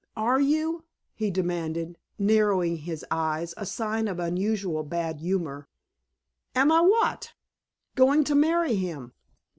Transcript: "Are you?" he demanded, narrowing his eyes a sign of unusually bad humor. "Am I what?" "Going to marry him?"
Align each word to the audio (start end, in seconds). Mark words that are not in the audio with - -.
"Are 0.17 0.41
you?" 0.41 0.83
he 1.13 1.29
demanded, 1.29 1.95
narrowing 2.17 2.75
his 2.77 3.05
eyes 3.11 3.53
a 3.55 3.67
sign 3.67 4.07
of 4.07 4.17
unusually 4.17 4.83
bad 4.87 5.19
humor. 5.19 5.67
"Am 6.55 6.71
I 6.71 6.81
what?" 6.81 7.33
"Going 7.93 8.23
to 8.23 8.33
marry 8.33 8.73
him?" 8.73 9.13